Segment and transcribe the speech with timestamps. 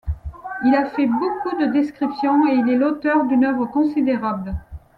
[0.65, 4.55] Il a fait beaucoup de descriptions et il est l’auteur d’une œuvre considérable.